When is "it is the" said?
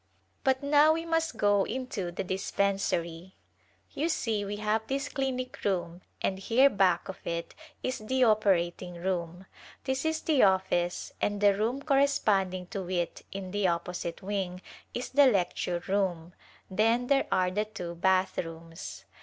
7.23-8.23